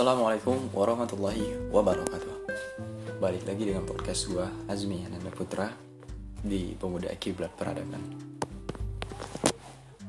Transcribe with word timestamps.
Assalamualaikum 0.00 0.72
warahmatullahi 0.72 1.68
wabarakatuh 1.68 2.48
Balik 3.20 3.44
lagi 3.44 3.68
dengan 3.68 3.84
podcast 3.84 4.32
gue 4.32 4.48
Azmi 4.64 5.04
Ananda 5.04 5.28
Putra 5.28 5.68
Di 6.40 6.72
Pemuda 6.72 7.12
Kiblat 7.20 7.52
Peradaban 7.52 8.00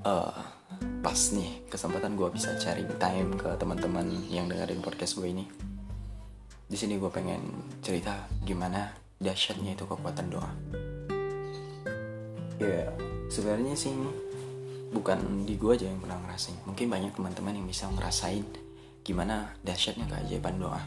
uh, 0.08 0.32
Pas 1.04 1.20
nih 1.36 1.68
kesempatan 1.68 2.16
gue 2.16 2.24
bisa 2.32 2.56
cari 2.56 2.88
time 3.04 3.36
ke 3.36 3.52
teman-teman 3.60 4.08
yang 4.32 4.48
dengerin 4.48 4.80
podcast 4.80 5.20
gue 5.20 5.28
ini 5.28 5.44
di 6.72 6.80
sini 6.80 6.96
gue 6.96 7.12
pengen 7.12 7.52
cerita 7.84 8.32
gimana 8.48 8.96
dahsyatnya 9.20 9.76
itu 9.76 9.84
kekuatan 9.84 10.32
doa. 10.32 10.52
Ya, 12.64 12.96
sebenarnya 13.28 13.76
sih 13.76 13.92
bukan 14.96 15.44
di 15.44 15.60
gue 15.60 15.76
aja 15.76 15.84
yang 15.84 16.00
pernah 16.00 16.16
ngerasain. 16.24 16.56
Mungkin 16.64 16.88
banyak 16.88 17.12
teman-teman 17.12 17.60
yang 17.60 17.68
bisa 17.68 17.92
ngerasain 17.92 18.71
gimana 19.02 19.54
dahsyatnya 19.66 20.06
keajaiban 20.08 20.62
doa. 20.62 20.82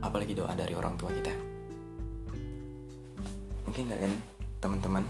Apalagi 0.00 0.36
doa 0.36 0.52
dari 0.54 0.72
orang 0.76 0.94
tua 0.96 1.10
kita. 1.12 1.32
Mungkin 3.66 3.84
kalian 3.90 4.14
teman-teman 4.60 5.04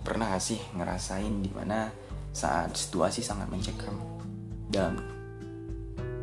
pernah 0.00 0.32
gak 0.32 0.42
sih 0.42 0.60
ngerasain 0.74 1.44
di 1.44 1.50
mana 1.52 1.90
saat 2.30 2.72
situasi 2.78 3.20
sangat 3.20 3.50
mencekam 3.50 3.94
dan 4.70 4.94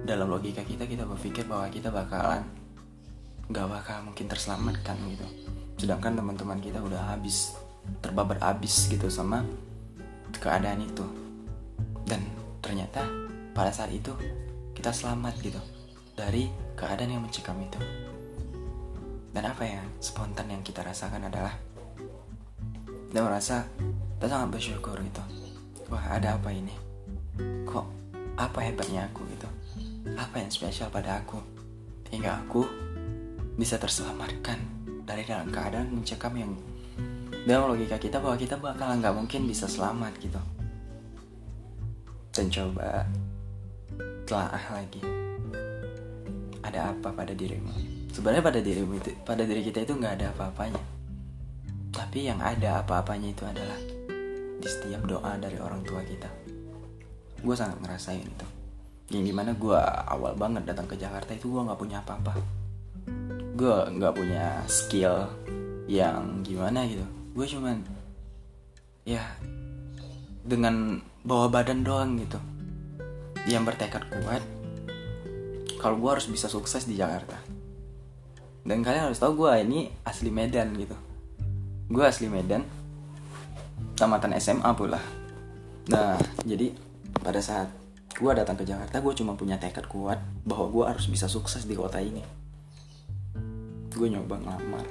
dalam 0.08 0.32
logika 0.32 0.64
kita 0.64 0.88
kita 0.88 1.04
berpikir 1.04 1.44
bahwa 1.44 1.68
kita 1.68 1.92
bakalan 1.92 2.48
nggak 3.52 3.68
bakal 3.68 4.08
mungkin 4.08 4.32
terselamatkan 4.32 4.96
gitu 5.12 5.28
sedangkan 5.76 6.16
teman-teman 6.16 6.60
kita 6.64 6.80
udah 6.80 7.12
habis 7.12 7.60
terbabar 8.00 8.40
habis 8.40 8.88
gitu 8.88 9.12
sama 9.12 9.44
keadaan 10.40 10.80
itu 10.84 11.04
dan 12.08 12.24
ternyata 12.64 13.04
pada 13.52 13.72
saat 13.72 13.92
itu 13.92 14.16
kita 14.78 14.94
selamat 14.94 15.42
gitu 15.42 15.58
dari 16.14 16.54
keadaan 16.78 17.18
yang 17.18 17.26
mencekam 17.26 17.58
itu. 17.58 17.82
Dan 19.34 19.50
apa 19.50 19.66
yang 19.66 19.90
spontan 19.98 20.54
yang 20.54 20.62
kita 20.62 20.86
rasakan 20.86 21.26
adalah 21.26 21.58
kita 23.10 23.26
merasa 23.26 23.66
kita 24.22 24.30
sangat 24.30 24.50
bersyukur 24.54 24.94
gitu. 25.02 25.24
Wah 25.90 26.22
ada 26.22 26.38
apa 26.38 26.54
ini? 26.54 26.78
Kok 27.66 27.86
apa 28.38 28.60
hebatnya 28.62 29.10
aku 29.10 29.26
gitu? 29.34 29.50
Apa 30.14 30.46
yang 30.46 30.54
spesial 30.54 30.94
pada 30.94 31.26
aku? 31.26 31.42
Hingga 32.14 32.46
aku 32.46 32.62
bisa 33.58 33.82
terselamatkan 33.82 34.62
dari 35.10 35.26
dalam 35.26 35.50
keadaan 35.50 35.90
mencekam 35.90 36.38
yang 36.38 36.54
dalam 37.50 37.74
logika 37.74 37.98
kita 37.98 38.22
bahwa 38.22 38.38
kita 38.38 38.62
bakal 38.62 38.94
nggak 38.94 39.16
mungkin 39.18 39.50
bisa 39.50 39.66
selamat 39.66 40.14
gitu. 40.22 40.42
Dan 42.30 42.54
coba 42.54 43.10
telah 44.28 44.52
lagi. 44.52 45.00
Ada 46.60 46.92
apa 46.92 47.16
pada 47.16 47.32
dirimu? 47.32 47.72
Sebenarnya 48.12 48.44
pada 48.44 48.60
dirimu 48.60 49.00
itu 49.00 49.16
pada 49.24 49.48
diri 49.48 49.64
kita 49.64 49.88
itu 49.88 49.96
nggak 49.96 50.20
ada 50.20 50.36
apa-apanya. 50.36 50.84
Tapi 51.96 52.28
yang 52.28 52.44
ada 52.44 52.84
apa-apanya 52.84 53.32
itu 53.32 53.48
adalah 53.48 53.80
di 54.60 54.68
setiap 54.68 55.08
doa 55.08 55.32
dari 55.40 55.56
orang 55.64 55.80
tua 55.88 56.04
kita. 56.04 56.28
Gue 57.40 57.56
sangat 57.56 57.80
ngerasain 57.80 58.28
itu. 58.28 58.48
Yang 59.16 59.24
di 59.32 59.34
mana 59.34 59.56
gue 59.56 59.80
awal 60.12 60.36
banget 60.36 60.68
datang 60.68 60.92
ke 60.92 61.00
Jakarta 61.00 61.32
itu 61.32 61.48
gue 61.48 61.64
nggak 61.64 61.80
punya 61.80 62.04
apa-apa. 62.04 62.36
Gue 63.56 63.76
nggak 63.96 64.12
punya 64.12 64.60
skill 64.68 65.24
yang 65.88 66.44
gimana 66.44 66.84
gitu. 66.84 67.08
Gue 67.32 67.48
cuman 67.48 67.80
ya 69.08 69.24
dengan 70.44 71.00
bawa 71.24 71.48
badan 71.48 71.88
doang 71.88 72.20
gitu 72.20 72.57
yang 73.48 73.64
bertekad 73.64 74.04
kuat 74.12 74.44
kalau 75.80 75.96
gue 76.04 76.10
harus 76.20 76.28
bisa 76.28 76.52
sukses 76.52 76.84
di 76.84 77.00
Jakarta. 77.00 77.40
Dan 78.68 78.84
kalian 78.84 79.08
harus 79.08 79.24
tahu 79.24 79.48
gue 79.48 79.52
ini 79.64 79.88
asli 80.04 80.28
Medan 80.28 80.76
gitu. 80.76 80.98
Gue 81.88 82.04
asli 82.04 82.28
Medan 82.28 82.68
tamatan 83.96 84.36
SMA 84.36 84.68
pula. 84.76 85.00
Nah 85.88 86.20
jadi 86.44 86.76
pada 87.24 87.40
saat 87.40 87.72
gue 88.12 88.32
datang 88.36 88.60
ke 88.60 88.68
Jakarta 88.68 89.00
gue 89.00 89.14
cuma 89.16 89.40
punya 89.40 89.56
tekad 89.56 89.88
kuat 89.88 90.20
bahwa 90.44 90.68
gue 90.68 90.84
harus 90.84 91.08
bisa 91.08 91.32
sukses 91.32 91.64
di 91.64 91.72
kota 91.72 92.04
ini. 92.04 92.20
Gue 93.96 94.12
nyoba 94.12 94.44
ngelamar 94.44 94.86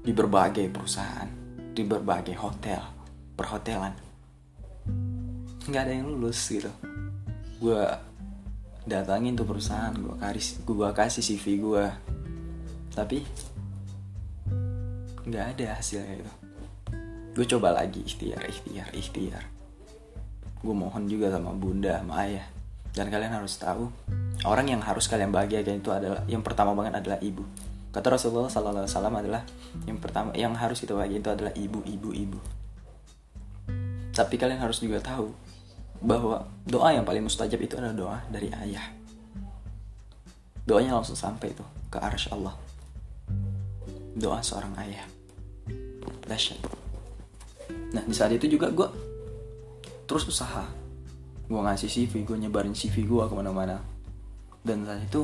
di 0.00 0.16
berbagai 0.16 0.72
perusahaan 0.72 1.28
di 1.76 1.84
berbagai 1.84 2.40
hotel 2.40 2.80
perhotelan. 3.36 3.92
Nggak 5.68 5.82
ada 5.82 5.92
yang 5.92 6.08
lulus 6.08 6.40
gitu 6.48 6.95
gue 7.56 7.82
datangin 8.86 9.34
tuh 9.34 9.48
perusahaan 9.48 9.92
gue 9.92 10.14
kasih 10.20 10.62
gue 10.62 10.88
kasih 10.94 11.22
CV 11.24 11.44
gue 11.58 11.84
tapi 12.96 13.20
nggak 15.26 15.44
ada 15.58 15.76
hasilnya 15.76 16.22
itu. 16.22 16.32
Gue 17.36 17.44
coba 17.44 17.76
lagi 17.76 18.00
ikhtiar 18.00 18.40
ikhtiar 18.46 18.88
ikhtiar. 18.94 19.44
Gue 20.62 20.72
mohon 20.72 21.04
juga 21.10 21.28
sama 21.28 21.52
bunda 21.52 22.00
sama 22.00 22.24
ayah. 22.24 22.46
Dan 22.96 23.12
kalian 23.12 23.36
harus 23.36 23.60
tahu 23.60 23.92
orang 24.48 24.72
yang 24.72 24.80
harus 24.80 25.04
kalian 25.10 25.28
bahagiakan 25.28 25.84
itu 25.84 25.92
adalah 25.92 26.24
yang 26.30 26.40
pertama 26.40 26.72
banget 26.72 27.04
adalah 27.04 27.20
ibu. 27.20 27.44
Kata 27.92 28.16
Rasulullah 28.16 28.48
Sallallahu 28.48 29.20
adalah 29.20 29.42
yang 29.84 30.00
pertama 30.00 30.32
yang 30.32 30.56
harus 30.56 30.80
kita 30.80 30.96
bagi 30.96 31.20
itu 31.20 31.28
adalah 31.28 31.52
ibu-ibu 31.52 32.08
ibu. 32.16 32.40
Tapi 34.16 34.34
kalian 34.40 34.62
harus 34.64 34.80
juga 34.80 35.04
tahu 35.04 35.28
bahwa 36.02 36.48
doa 36.66 36.92
yang 36.92 37.04
paling 37.04 37.24
mustajab 37.24 37.60
itu 37.60 37.76
adalah 37.78 37.96
doa 37.96 38.18
dari 38.32 38.48
ayah. 38.52 38.84
Doanya 40.66 40.98
langsung 40.98 41.14
sampai 41.14 41.54
itu 41.54 41.62
ke 41.88 41.98
arsy 42.00 42.32
Allah. 42.34 42.54
Doa 44.16 44.42
seorang 44.42 44.74
ayah. 44.82 45.06
Dahsyat. 46.26 46.58
Nah 47.94 48.02
di 48.02 48.14
saat 48.16 48.34
itu 48.34 48.50
juga 48.50 48.72
gue 48.72 48.88
terus 50.04 50.26
usaha. 50.26 50.66
Gue 51.46 51.62
ngasih 51.62 51.86
CV, 51.86 52.26
gue 52.26 52.36
nyebarin 52.42 52.74
CV 52.74 53.06
gue 53.06 53.22
ke 53.22 53.34
mana-mana. 53.34 53.78
Dan 54.66 54.82
saat 54.82 55.06
itu 55.06 55.22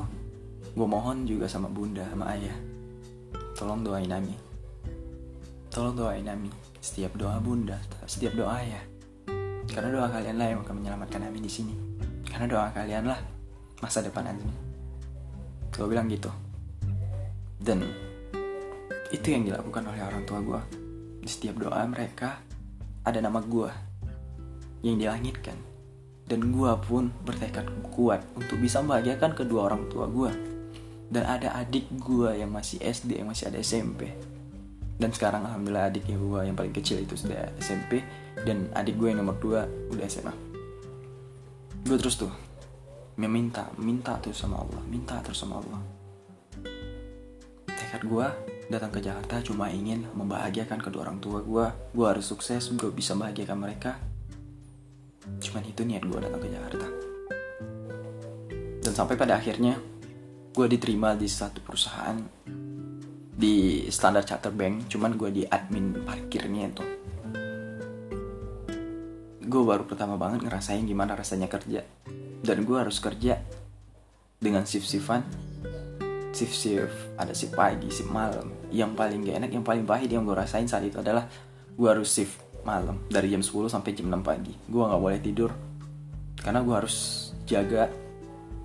gue 0.72 0.86
mohon 0.88 1.28
juga 1.28 1.44
sama 1.44 1.68
bunda 1.68 2.06
sama 2.08 2.32
ayah 2.32 2.56
tolong 3.52 3.84
doain 3.84 4.08
Ami 4.08 4.32
tolong 5.68 5.92
doain 5.92 6.24
Ami 6.24 6.48
setiap 6.80 7.12
doa 7.14 7.36
bunda 7.38 7.76
setiap 8.08 8.32
doa 8.32 8.56
ayah 8.64 8.80
karena 9.72 9.88
doa 9.88 10.08
kalian 10.12 10.36
lah 10.36 10.46
yang 10.52 10.60
akan 10.60 10.74
menyelamatkan 10.78 11.24
Ami 11.24 11.40
di 11.40 11.48
sini. 11.48 11.74
Karena 12.28 12.46
doa 12.46 12.68
kalian 12.70 13.08
lah 13.08 13.18
masa 13.80 14.04
depan 14.04 14.28
Ami 14.28 14.44
gue 15.72 15.86
bilang 15.88 16.06
gitu. 16.12 16.28
Dan 17.56 17.80
itu 19.08 19.32
yang 19.32 19.48
dilakukan 19.48 19.88
oleh 19.88 20.04
orang 20.04 20.22
tua 20.28 20.44
gue 20.44 20.60
di 21.24 21.28
setiap 21.28 21.56
doa 21.56 21.80
mereka 21.88 22.44
ada 23.08 23.18
nama 23.24 23.40
gue 23.40 23.70
yang 24.84 25.00
dilangitkan. 25.00 25.56
Dan 26.28 26.52
gue 26.52 26.72
pun 26.84 27.08
bertekad 27.24 27.66
kuat 27.96 28.22
untuk 28.36 28.60
bisa 28.60 28.84
membahagiakan 28.84 29.32
kedua 29.32 29.72
orang 29.72 29.88
tua 29.88 30.06
gue 30.06 30.52
dan 31.12 31.28
ada 31.28 31.52
adik 31.60 31.92
gue 32.00 32.40
yang 32.40 32.48
masih 32.48 32.80
SD 32.80 33.20
yang 33.20 33.28
masih 33.28 33.52
ada 33.52 33.60
SMP 33.60 34.08
dan 35.00 35.10
sekarang 35.12 35.44
alhamdulillah 35.48 35.88
adiknya 35.88 36.16
gue 36.20 36.40
yang 36.46 36.56
paling 36.56 36.74
kecil 36.74 37.00
itu 37.00 37.16
sudah 37.16 37.52
SMP 37.58 38.04
dan 38.44 38.68
adik 38.76 38.96
gue 38.96 39.12
yang 39.12 39.24
nomor 39.24 39.36
dua 39.40 39.66
udah 39.92 40.04
SMA 40.08 40.34
gue 41.82 41.96
terus 41.98 42.14
tuh 42.20 42.30
meminta 43.18 43.68
minta 43.76 44.16
tuh 44.22 44.32
sama 44.32 44.62
Allah 44.62 44.80
minta 44.88 45.20
terus 45.20 45.44
sama 45.44 45.60
Allah. 45.60 45.80
Tekad 47.68 48.02
gue 48.08 48.26
datang 48.72 48.88
ke 48.88 49.04
Jakarta 49.04 49.44
cuma 49.44 49.68
ingin 49.68 50.08
membahagiakan 50.16 50.80
kedua 50.80 51.04
orang 51.04 51.20
tua 51.20 51.44
gue 51.44 51.66
gue 51.92 52.06
harus 52.08 52.24
sukses 52.24 52.72
gue 52.72 52.88
bisa 52.88 53.12
membahagiakan 53.12 53.58
mereka. 53.58 54.00
Cuman 55.42 55.64
itu 55.68 55.84
niat 55.84 56.02
gue 56.06 56.18
datang 56.18 56.40
ke 56.40 56.48
Jakarta. 56.48 56.86
Dan 58.82 58.92
sampai 58.96 59.14
pada 59.14 59.36
akhirnya 59.36 59.76
gue 60.52 60.66
diterima 60.68 61.12
di 61.12 61.28
satu 61.28 61.60
perusahaan 61.60 62.16
di 63.32 63.88
Standard 63.88 64.28
Charter 64.28 64.52
Bank 64.52 64.92
cuman 64.92 65.16
gue 65.16 65.30
di 65.32 65.42
admin 65.48 66.04
parkirnya 66.04 66.68
itu. 66.68 66.84
Gue 69.42 69.62
baru 69.64 69.84
pertama 69.88 70.20
banget 70.20 70.44
ngerasain 70.44 70.84
gimana 70.84 71.16
rasanya 71.16 71.48
kerja. 71.48 71.84
Dan 72.42 72.68
gue 72.68 72.76
harus 72.76 73.00
kerja 73.00 73.40
dengan 74.36 74.68
shift-shiftan. 74.68 75.24
Shift-shift 76.32 77.20
ada 77.20 77.32
shift 77.36 77.52
pagi, 77.52 77.88
shift 77.92 78.08
malam. 78.08 78.52
Yang 78.72 78.96
paling 78.96 79.20
gak 79.28 79.36
enak, 79.44 79.50
yang 79.52 79.64
paling 79.64 79.84
pahit 79.84 80.08
yang 80.08 80.24
gue 80.24 80.36
rasain 80.36 80.64
saat 80.64 80.84
itu 80.84 81.00
adalah 81.00 81.28
gue 81.72 81.88
harus 81.88 82.08
shift 82.08 82.40
malam 82.62 83.02
dari 83.10 83.28
jam 83.34 83.42
10 83.42 83.68
sampai 83.68 83.90
jam 83.92 84.08
6 84.08 84.22
pagi. 84.22 84.54
Gue 84.70 84.82
nggak 84.86 85.02
boleh 85.02 85.20
tidur 85.20 85.50
karena 86.42 86.58
gue 86.64 86.74
harus 86.74 87.28
jaga 87.46 87.86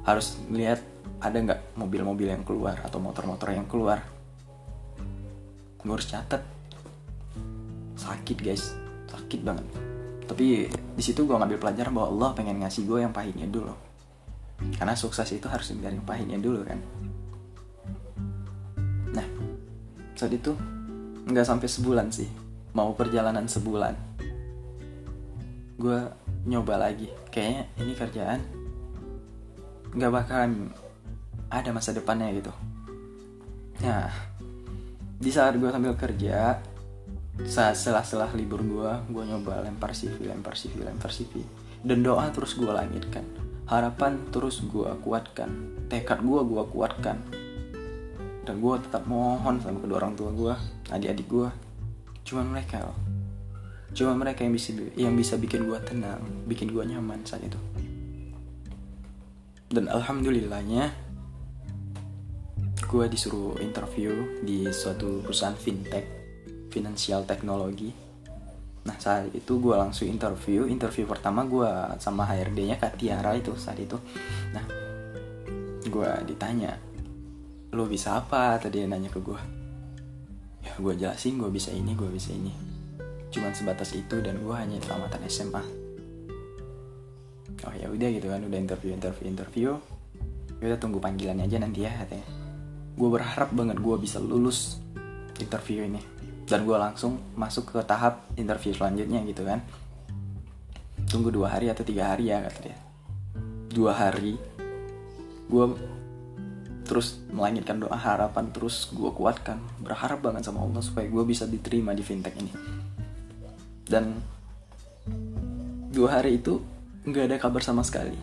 harus 0.08 0.40
melihat 0.50 0.80
ada 1.20 1.38
nggak 1.38 1.60
mobil-mobil 1.78 2.30
yang 2.30 2.42
keluar 2.42 2.82
atau 2.82 2.98
motor-motor 2.98 3.54
yang 3.54 3.70
keluar 3.70 4.02
gue 5.82 5.94
harus 5.94 6.10
catat. 6.10 6.42
Sakit 7.98 8.38
guys. 8.42 8.74
Sakit 9.10 9.42
banget. 9.42 9.66
Tapi 10.28 10.68
di 10.70 11.04
situ 11.04 11.24
gue 11.24 11.34
ngambil 11.34 11.58
pelajaran 11.58 11.96
bahwa 11.96 12.08
Allah 12.12 12.30
pengen 12.36 12.60
ngasih 12.60 12.84
gue 12.84 13.00
yang 13.00 13.16
pahitnya 13.16 13.48
dulu. 13.48 13.72
Karena 14.76 14.98
sukses 14.98 15.30
itu 15.32 15.48
harus 15.48 15.72
dari 15.78 15.96
pahitnya 16.04 16.36
dulu 16.42 16.66
kan? 16.68 16.80
Nah 19.16 19.28
saat 20.18 20.34
itu 20.34 20.52
nggak 21.30 21.48
sampai 21.48 21.68
sebulan 21.72 22.12
sih. 22.12 22.28
Mau 22.76 22.92
perjalanan 22.94 23.48
sebulan 23.48 23.96
gue 25.78 26.00
nyoba 26.50 26.76
lagi. 26.90 27.08
Kayaknya 27.32 27.64
ini 27.80 27.94
kerjaan 27.96 28.40
nggak 29.96 30.12
bakalan 30.12 30.74
ada 31.48 31.70
masa 31.72 31.96
depannya 31.96 32.34
gitu. 32.36 32.52
Nah 33.80 34.12
di 35.18 35.34
saat 35.34 35.58
gue 35.58 35.70
sambil 35.70 35.98
kerja 35.98 36.62
saat 37.46 37.78
setelah-setelah 37.78 38.34
libur 38.34 38.62
gue 38.62 38.92
gue 39.14 39.24
nyoba 39.30 39.62
lempar 39.62 39.94
CV 39.94 40.30
lempar 40.30 40.58
CV 40.58 40.86
lempar 40.86 41.14
CV 41.14 41.42
dan 41.86 42.02
doa 42.02 42.30
terus 42.34 42.58
gue 42.58 42.70
langitkan. 42.70 43.24
Harapan 43.68 44.18
terus 44.32 44.64
gue 44.64 44.88
kuatkan. 45.04 45.50
Tekad 45.92 46.24
gue 46.24 46.42
gue 46.42 46.64
kuatkan. 46.72 47.20
Dan 48.48 48.64
gue 48.64 48.76
tetap 48.80 49.04
mohon 49.06 49.60
sama 49.60 49.84
kedua 49.84 49.98
orang 50.02 50.16
tua 50.16 50.32
gue 50.32 50.54
adik-adik 50.88 51.28
gue 51.28 51.50
cuma 52.28 52.44
mereka 52.44 52.84
loh 52.84 52.98
cuma 53.96 54.12
mereka 54.14 54.44
yang 54.44 54.52
bisa 54.52 54.76
yang 55.00 55.16
bisa 55.16 55.40
bikin 55.40 55.64
gue 55.64 55.80
tenang 55.88 56.20
bikin 56.44 56.70
gue 56.70 56.84
nyaman 56.84 57.24
saat 57.24 57.44
itu. 57.44 57.60
Dan 59.68 59.88
alhamdulillahnya 59.92 61.07
gue 62.88 63.06
disuruh 63.12 63.60
interview 63.60 64.40
di 64.40 64.64
suatu 64.72 65.20
perusahaan 65.20 65.60
fintech 65.60 66.08
finansial 66.72 67.28
teknologi 67.28 67.92
nah 68.88 68.96
saat 68.96 69.36
itu 69.36 69.60
gue 69.60 69.76
langsung 69.76 70.08
interview. 70.08 70.64
Interview 70.64 71.04
pertama 71.04 71.44
gue 71.44 71.68
sama 72.00 72.24
HRD 72.24 72.72
nya 72.72 72.80
Kak 72.80 72.96
Tiara 72.96 73.36
itu 73.36 73.52
saat 73.60 73.76
itu. 73.84 74.00
Nah 74.56 74.64
gue 75.84 76.10
ditanya 76.24 76.72
lo 77.76 77.84
bisa 77.84 78.16
apa? 78.16 78.56
Tadi 78.56 78.80
dia 78.80 78.88
nanya 78.88 79.12
ke 79.12 79.20
gue. 79.20 79.36
Ya 80.64 80.72
gue 80.80 80.94
jelasin 80.96 81.36
gue 81.36 81.52
bisa 81.52 81.76
ini 81.76 82.00
gue 82.00 82.08
bisa 82.08 82.32
ini. 82.32 82.56
Cuman 83.28 83.52
sebatas 83.52 83.92
itu 83.92 84.24
dan 84.24 84.40
gue 84.40 84.56
hanya 84.56 84.80
tamatan 84.80 85.28
SMA 85.28 85.64
oh 87.66 87.74
ya 87.74 87.92
udah 87.92 88.08
gitu 88.08 88.32
kan 88.32 88.40
udah 88.40 88.56
interview 88.56 88.96
interview 88.96 89.26
interview. 89.28 89.70
Kita 90.64 90.80
tunggu 90.80 91.04
panggilannya 91.04 91.44
aja 91.44 91.60
nanti 91.60 91.84
ya 91.84 91.92
katanya 91.92 92.47
gue 92.98 93.10
berharap 93.14 93.54
banget 93.54 93.78
gue 93.78 93.96
bisa 94.02 94.18
lulus 94.18 94.82
interview 95.38 95.86
ini. 95.86 96.02
Dan 96.48 96.66
gue 96.66 96.74
langsung 96.74 97.22
masuk 97.38 97.78
ke 97.78 97.80
tahap 97.86 98.26
interview 98.36 98.74
selanjutnya 98.74 99.22
gitu 99.30 99.46
kan. 99.46 99.62
Tunggu 101.08 101.30
dua 101.30 101.54
hari 101.54 101.70
atau 101.70 101.86
tiga 101.86 102.12
hari 102.12 102.34
ya 102.34 102.42
kata 102.42 102.60
dia. 102.66 102.78
Dua 103.70 103.94
hari 103.94 104.36
gue 105.48 105.66
terus 106.88 107.20
melangitkan 107.30 107.84
doa 107.84 107.96
harapan 107.96 108.50
terus 108.50 108.90
gue 108.90 109.12
kuatkan. 109.14 109.62
Berharap 109.84 110.24
banget 110.26 110.50
sama 110.50 110.66
Allah 110.66 110.82
supaya 110.82 111.06
gue 111.06 111.24
bisa 111.28 111.46
diterima 111.46 111.94
di 111.94 112.02
fintech 112.02 112.36
ini. 112.40 112.52
Dan 113.88 114.18
dua 115.94 116.20
hari 116.20 116.40
itu 116.42 116.60
nggak 117.08 117.24
ada 117.28 117.38
kabar 117.40 117.62
sama 117.64 117.84
sekali. 117.84 118.16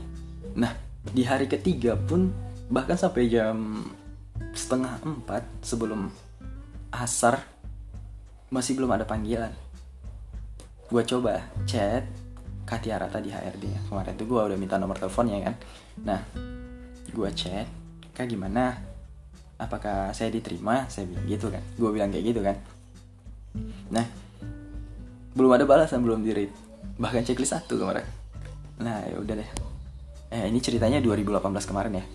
Nah 0.57 0.73
di 1.05 1.23
hari 1.25 1.45
ketiga 1.45 1.95
pun 1.95 2.33
bahkan 2.73 2.97
sampai 2.97 3.29
jam 3.29 3.85
setengah 4.55 5.03
empat 5.03 5.43
sebelum 5.61 6.09
asar 6.95 7.43
masih 8.55 8.79
belum 8.79 8.95
ada 8.95 9.03
panggilan. 9.03 9.51
Gue 10.87 11.03
coba 11.03 11.43
chat 11.67 12.07
Katiara 12.65 13.13
tadi 13.13 13.29
HRD 13.29 13.77
nya 13.77 13.81
kemarin 13.91 14.17
tuh 14.17 14.25
gue 14.25 14.41
udah 14.41 14.57
minta 14.57 14.81
nomor 14.81 14.97
teleponnya 14.97 15.43
kan? 15.43 15.55
Nah 16.07 16.21
gue 17.11 17.31
chat 17.35 17.69
kak 18.15 18.31
gimana? 18.31 18.79
Apakah 19.61 20.15
saya 20.17 20.33
diterima? 20.33 20.89
Saya 20.89 21.11
bilang 21.11 21.27
gitu 21.29 21.53
kan? 21.53 21.61
Gue 21.77 21.91
bilang 21.93 22.09
kayak 22.15 22.25
gitu 22.25 22.41
kan? 22.41 22.57
Nah 23.93 24.07
belum 25.35 25.51
ada 25.51 25.67
balasan 25.67 26.01
belum 26.01 26.25
diri 26.25 26.49
bahkan 26.97 27.27
checklist 27.27 27.53
satu 27.53 27.77
kemarin. 27.77 28.07
Nah 28.81 29.03
ya 29.11 29.19
udah 29.19 29.35
deh. 29.35 29.51
Eh 30.33 30.49
ini 30.49 30.63
ceritanya 30.63 31.03
2018 31.03 31.43
kemarin 31.69 32.01
ya 32.01 32.07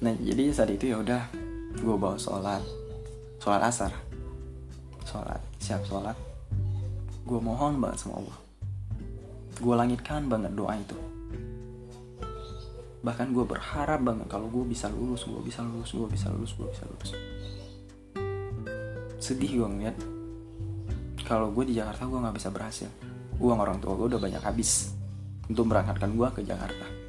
nah 0.00 0.12
jadi 0.16 0.48
saat 0.52 0.72
itu 0.72 0.88
ya 0.88 1.00
udah 1.00 1.22
gue 1.76 1.94
bawa 1.96 2.16
sholat. 2.16 2.64
Sholat 3.40 3.62
asar. 3.64 3.92
Sholat 5.04 5.40
siap 5.60 5.84
sholat. 5.86 6.16
Gue 7.24 7.38
mohon 7.38 7.78
banget 7.78 8.04
sama 8.04 8.20
Allah. 8.20 8.38
Gue 9.60 9.74
langitkan 9.76 10.26
banget 10.26 10.52
doa 10.56 10.74
itu. 10.76 10.96
Bahkan 13.00 13.32
gue 13.32 13.44
berharap 13.44 14.00
banget 14.04 14.26
kalau 14.28 14.48
gue 14.48 14.64
bisa 14.68 14.88
lulus 14.92 15.24
gue 15.24 15.40
bisa 15.40 15.64
lulus 15.64 15.92
gue 15.92 16.08
bisa 16.08 16.26
lulus 16.32 16.52
gue 16.56 16.66
bisa 16.68 16.84
lulus. 16.88 17.10
Sedih 19.20 19.52
gue 19.62 19.68
ngeliat. 19.68 19.96
Kalau 21.24 21.52
gue 21.54 21.64
di 21.68 21.76
Jakarta 21.78 22.08
gue 22.08 22.18
nggak 22.18 22.36
bisa 22.36 22.48
berhasil. 22.50 22.90
Uang 23.40 23.60
orang 23.60 23.80
tua 23.80 23.96
gue 23.96 24.16
udah 24.16 24.20
banyak 24.20 24.42
habis 24.42 24.92
untuk 25.48 25.68
berangkatkan 25.70 26.12
gue 26.12 26.28
ke 26.36 26.40
Jakarta 26.44 26.99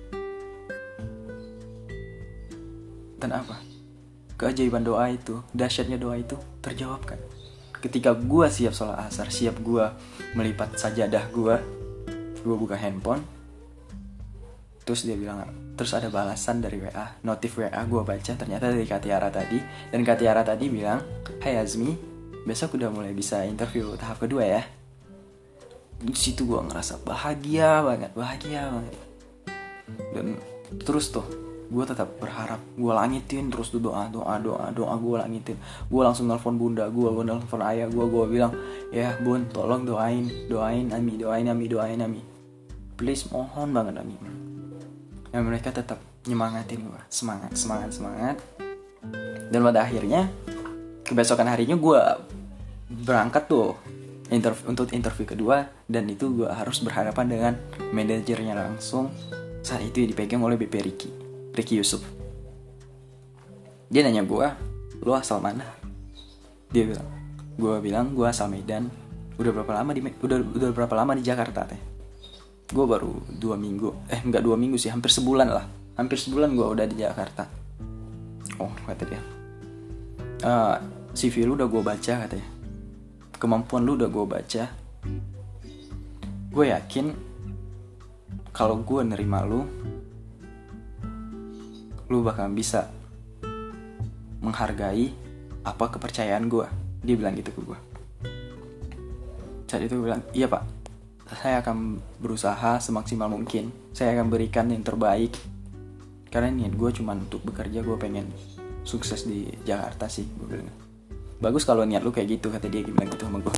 dan 3.21 3.37
apa? 3.37 3.61
Keajaiban 4.35 4.81
doa 4.81 5.05
itu 5.13 5.37
dahsyatnya 5.53 6.01
doa 6.01 6.17
itu 6.17 6.33
terjawabkan 6.65 7.21
ketika 7.81 8.13
gue 8.13 8.45
siap 8.45 8.77
sholat 8.77 9.09
asar 9.09 9.33
siap 9.33 9.57
gue 9.65 9.81
melipat 10.37 10.77
sajadah 10.77 11.33
gue 11.33 11.55
gue 12.45 12.55
buka 12.55 12.77
handphone 12.77 13.25
terus 14.85 15.01
dia 15.01 15.17
bilang 15.17 15.49
terus 15.73 15.97
ada 15.97 16.13
balasan 16.13 16.61
dari 16.61 16.77
WA 16.77 17.17
notif 17.25 17.57
WA 17.57 17.73
gue 17.73 18.01
baca 18.05 18.31
ternyata 18.37 18.69
dari 18.69 18.85
Katiara 18.85 19.33
tadi 19.33 19.57
dan 19.89 20.05
Katiara 20.05 20.45
tadi 20.45 20.69
bilang 20.69 21.01
Hai 21.41 21.57
Azmi 21.57 21.97
besok 22.45 22.77
udah 22.77 22.89
mulai 22.93 23.13
bisa 23.13 23.45
interview 23.45 23.93
tahap 23.97 24.21
kedua 24.21 24.45
ya. 24.45 24.63
Di 26.01 26.17
situ 26.17 26.49
gue 26.49 26.57
ngerasa 26.57 27.05
bahagia 27.05 27.85
banget 27.85 28.11
bahagia 28.17 28.73
banget. 28.73 28.97
Dan 30.17 30.27
terus 30.81 31.13
tuh 31.13 31.25
gue 31.71 31.83
tetap 31.87 32.19
berharap 32.19 32.59
gue 32.75 32.91
langitin 32.91 33.47
terus 33.47 33.71
tuh 33.71 33.79
doa 33.79 34.11
doa 34.11 34.35
doa 34.43 34.67
doa 34.75 34.93
gue 34.99 35.15
langitin. 35.23 35.55
Gue 35.87 36.03
langsung 36.03 36.27
nelfon 36.27 36.59
bunda 36.59 36.91
gue 36.91 37.07
gue 37.07 37.23
nelfon 37.23 37.63
ayah 37.63 37.87
gue 37.87 38.05
gue 38.11 38.25
bilang 38.27 38.51
ya 38.91 39.15
bun 39.23 39.47
tolong 39.47 39.87
doain 39.87 40.27
doain 40.51 40.91
ami 40.91 41.15
doain 41.15 41.47
ami 41.47 41.65
doain 41.71 42.03
ami. 42.03 42.19
Please 42.99 43.23
mohon 43.31 43.71
banget 43.71 44.03
ami. 44.03 44.19
Dan 45.31 45.47
mereka 45.47 45.71
tetap 45.71 46.03
nyemangatin 46.27 46.83
gue 46.91 47.01
semangat 47.07 47.55
semangat 47.55 47.95
semangat. 47.95 48.35
Dan 49.47 49.63
pada 49.63 49.87
akhirnya 49.87 50.27
kebesokan 51.07 51.47
harinya 51.47 51.79
gue 51.79 52.01
berangkat 53.07 53.47
tuh 53.47 53.79
interview, 54.27 54.67
untuk 54.67 54.91
interview 54.91 55.23
kedua. 55.23 55.71
Dan 55.87 56.11
itu 56.11 56.35
gue 56.35 56.51
harus 56.51 56.83
berhadapan 56.83 57.25
dengan 57.31 57.53
manajernya 57.95 58.59
langsung. 58.59 59.07
Saat 59.63 59.87
itu 59.87 60.03
dipegang 60.03 60.43
oleh 60.43 60.59
BP 60.59 60.75
Ricky 60.83 61.20
Ricky 61.51 61.79
Yusuf. 61.79 62.03
Dia 63.91 64.07
nanya 64.07 64.23
gue 64.23 64.47
lo 65.03 65.11
asal 65.17 65.43
mana? 65.43 65.67
Dia 66.71 66.87
bilang 66.87 67.07
gue 67.59 67.73
bilang 67.83 68.05
gue 68.15 68.27
asal 68.27 68.47
Medan. 68.47 68.87
Udah 69.35 69.51
berapa 69.51 69.71
lama 69.73 69.91
di 69.91 70.01
udah 70.03 70.37
udah 70.39 70.69
berapa 70.71 70.93
lama 70.95 71.11
di 71.17 71.23
Jakarta 71.25 71.67
teh? 71.67 71.81
Gue 72.71 72.85
baru 72.87 73.11
dua 73.27 73.59
minggu 73.59 74.07
eh 74.07 74.23
nggak 74.23 74.43
dua 74.43 74.55
minggu 74.55 74.79
sih 74.79 74.87
hampir 74.87 75.11
sebulan 75.11 75.47
lah. 75.51 75.65
Hampir 75.99 76.15
sebulan 76.15 76.55
gue 76.55 76.67
udah 76.67 76.85
di 76.87 76.95
Jakarta. 77.03 77.43
Oh 78.61 78.71
kata 78.87 79.03
dia. 79.03 79.21
Uh, 80.41 80.75
CV 81.11 81.43
lu 81.43 81.59
udah 81.59 81.67
gue 81.67 81.81
baca 81.83 82.13
katanya 82.25 82.61
kemampuan 83.41 83.81
lu 83.81 83.97
udah 83.97 84.05
gue 84.05 84.25
baca. 84.29 84.63
Gue 86.53 86.65
yakin 86.69 87.09
kalau 88.53 88.85
gue 88.85 89.01
nerima 89.01 89.41
lu 89.41 89.65
lu 92.11 92.19
bakal 92.19 92.51
bisa 92.51 92.91
menghargai 94.43 95.15
apa 95.63 95.85
kepercayaan 95.95 96.51
gue 96.51 96.67
dia 97.07 97.15
bilang 97.15 97.39
gitu 97.39 97.55
ke 97.55 97.61
gue 97.63 97.79
saat 99.71 99.87
itu 99.87 99.95
gue 99.95 100.11
bilang 100.11 100.19
iya 100.35 100.51
pak. 100.51 100.67
Saya 101.31 101.63
akan 101.63 102.03
berusaha 102.19 102.83
semaksimal 102.83 103.31
mungkin. 103.31 103.71
Saya 103.95 104.19
akan 104.19 104.27
berikan 104.27 104.67
yang 104.67 104.83
terbaik. 104.83 105.31
Karena 106.27 106.51
niat 106.51 106.75
gue 106.75 106.91
cuma 106.91 107.15
untuk 107.15 107.39
bekerja 107.47 107.79
gue 107.79 107.95
pengen 107.95 108.27
sukses 108.83 109.23
di 109.23 109.47
Jakarta 109.63 110.11
sih 110.11 110.27
gue 110.27 110.59
bilang. 110.59 110.75
Bagus 111.39 111.63
kalau 111.63 111.87
niat 111.87 112.03
lu 112.03 112.11
kayak 112.11 112.35
gitu 112.35 112.51
kata 112.51 112.67
dia 112.67 112.83
bilang 112.83 113.07
gitu 113.07 113.31
sama 113.31 113.39
gue 113.39 113.55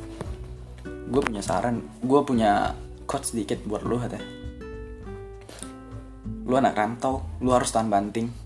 gue 1.04 1.20
punya 1.20 1.44
saran 1.44 1.84
gue 2.00 2.20
punya 2.24 2.72
quote 3.10 3.26
sedikit 3.26 3.58
buat 3.66 3.82
lu 3.82 3.98
kata. 3.98 4.22
Lu 6.46 6.54
anak 6.54 6.78
rantau 6.78 7.26
lu 7.42 7.50
harus 7.50 7.74
tahan 7.74 7.90
banting 7.90 8.43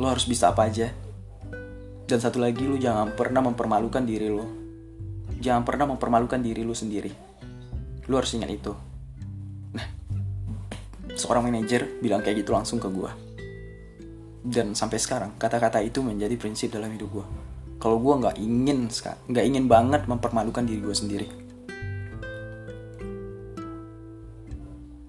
lo 0.00 0.08
harus 0.08 0.24
bisa 0.24 0.48
apa 0.48 0.64
aja. 0.64 0.88
Dan 2.08 2.18
satu 2.18 2.40
lagi 2.40 2.64
lu 2.64 2.80
jangan 2.80 3.12
pernah 3.12 3.44
mempermalukan 3.44 4.02
diri 4.02 4.32
lo. 4.32 4.48
Jangan 5.36 5.62
pernah 5.62 5.92
mempermalukan 5.92 6.40
diri 6.40 6.64
lu 6.64 6.72
sendiri. 6.72 7.12
Lu 8.08 8.16
harus 8.16 8.32
ingat 8.32 8.48
itu. 8.48 8.72
Nah 9.76 9.86
seorang 11.14 11.52
manajer 11.52 12.00
bilang 12.00 12.24
kayak 12.24 12.42
gitu 12.42 12.56
langsung 12.56 12.80
ke 12.80 12.88
gue 12.88 13.10
dan 14.40 14.72
sampai 14.72 14.96
sekarang 14.96 15.36
kata-kata 15.36 15.84
itu 15.84 16.00
menjadi 16.00 16.32
prinsip 16.40 16.72
dalam 16.72 16.88
hidup 16.96 17.12
gue 17.12 17.26
kalau 17.80 18.00
gue 18.00 18.14
nggak 18.24 18.36
ingin 18.40 18.88
nggak 19.28 19.44
ingin 19.44 19.64
banget 19.68 20.04
mempermalukan 20.04 20.68
diri 20.68 20.84
gue 20.84 20.92
sendiri. 20.92 21.28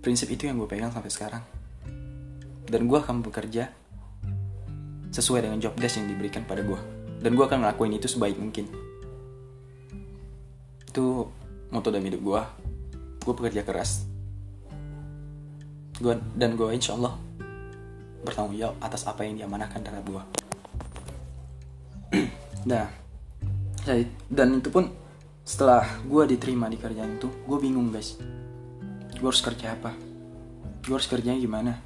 Prinsip 0.01 0.31
itu 0.31 0.47
yang 0.47 0.55
gue 0.57 0.65
pegang 0.65 0.89
sampai 0.89 1.11
sekarang. 1.11 1.43
Dan 2.65 2.87
gue 2.87 2.95
akan 2.95 3.21
bekerja 3.21 3.75
sesuai 5.11 5.45
dengan 5.45 5.59
job 5.59 5.75
desk 5.75 5.99
yang 5.99 6.07
diberikan 6.07 6.47
pada 6.47 6.63
gue 6.63 6.79
dan 7.21 7.37
gue 7.37 7.45
akan 7.45 7.61
ngelakuin 7.61 7.93
itu 7.99 8.09
sebaik 8.09 8.39
mungkin. 8.39 8.65
Itu 10.89 11.29
moto 11.69 11.87
dalam 11.93 12.07
hidup 12.07 12.21
gue 12.23 12.41
gue 13.21 13.33
bekerja 13.37 13.61
keras. 13.61 14.09
Gue 16.01 16.17
dan 16.33 16.57
gue 16.57 16.71
insya 16.73 16.97
Allah 16.97 17.13
bertanggung 18.25 18.57
jawab 18.57 18.75
atas 18.81 19.05
apa 19.05 19.25
yang 19.25 19.37
diamanahkan 19.37 19.81
terhadap 19.81 20.05
gue 20.05 20.23
nah 22.69 22.85
dan 24.29 24.61
itu 24.61 24.69
pun 24.69 24.93
setelah 25.41 25.81
gue 26.05 26.29
diterima 26.29 26.69
di 26.69 26.77
kerjaan 26.77 27.17
itu 27.17 27.29
gue 27.49 27.57
bingung 27.57 27.89
guys. 27.89 28.17
Gue 29.17 29.29
harus 29.29 29.41
kerja 29.41 29.73
apa? 29.73 29.93
Gue 30.85 30.95
harus 30.97 31.09
kerjanya 31.09 31.37
gimana? 31.37 31.77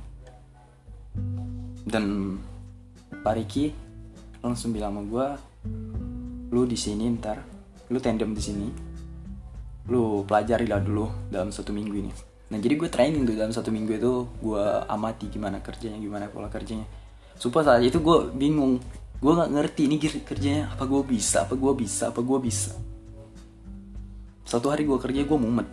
Dan 1.88 2.36
Pak 3.22 3.34
Riki 3.38 3.72
langsung 4.42 4.76
bilang 4.76 4.94
sama 4.96 5.02
gue 5.06 5.28
lu 6.54 6.64
di 6.70 6.78
sini 6.78 7.10
ntar 7.18 7.42
lu 7.90 7.98
tandem 7.98 8.32
di 8.34 8.42
sini 8.42 8.68
lu 9.90 10.26
pelajari 10.26 10.66
lah 10.66 10.82
dulu 10.82 11.30
dalam 11.30 11.54
satu 11.54 11.70
minggu 11.70 11.94
ini. 11.94 12.12
Nah 12.50 12.58
jadi 12.58 12.74
gue 12.74 12.90
training 12.90 13.22
tuh 13.26 13.38
dalam 13.38 13.54
satu 13.54 13.70
minggu 13.70 13.92
itu 13.98 14.14
gue 14.42 14.66
amati 14.90 15.30
gimana 15.30 15.62
kerjanya 15.62 16.02
gimana 16.02 16.26
pola 16.30 16.50
kerjanya. 16.50 16.90
Supaya 17.38 17.78
saat 17.78 17.86
itu 17.86 18.02
gue 18.02 18.34
bingung. 18.34 18.82
Gue 19.22 19.32
nggak 19.32 19.52
ngerti 19.54 19.82
ini 19.86 19.96
kerjanya 20.02 20.74
apa 20.74 20.90
gue 20.90 21.02
bisa 21.06 21.46
apa 21.46 21.54
gue 21.54 21.74
bisa 21.78 22.10
apa 22.10 22.22
gue 22.22 22.40
bisa. 22.42 22.74
Satu 24.46 24.74
hari 24.74 24.90
gue 24.90 24.98
kerja 24.98 25.22
gue 25.22 25.38
mumet 25.38 25.70